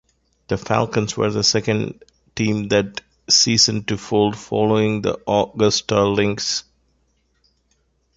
[0.47, 2.01] The Falcons were the second
[2.35, 6.63] team that season to fold, following the Augusta Lynx.